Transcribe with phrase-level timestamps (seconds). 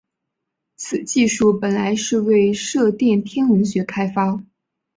[0.77, 4.43] 此技术本来是为射电天文学开发。